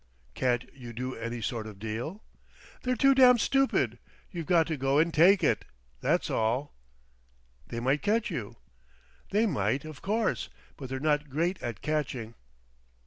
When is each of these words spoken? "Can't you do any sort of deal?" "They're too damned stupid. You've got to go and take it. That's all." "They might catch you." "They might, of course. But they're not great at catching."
"Can't 0.33 0.67
you 0.73 0.93
do 0.93 1.13
any 1.15 1.41
sort 1.43 1.67
of 1.67 1.77
deal?" 1.77 2.23
"They're 2.81 2.95
too 2.95 3.13
damned 3.13 3.39
stupid. 3.39 3.99
You've 4.31 4.47
got 4.47 4.65
to 4.65 4.75
go 4.75 4.97
and 4.97 5.13
take 5.13 5.43
it. 5.43 5.63
That's 5.99 6.31
all." 6.31 6.73
"They 7.67 7.79
might 7.79 8.01
catch 8.01 8.31
you." 8.31 8.55
"They 9.29 9.45
might, 9.45 9.85
of 9.85 10.01
course. 10.01 10.49
But 10.75 10.89
they're 10.89 10.99
not 10.99 11.29
great 11.29 11.61
at 11.61 11.83
catching." 11.83 12.33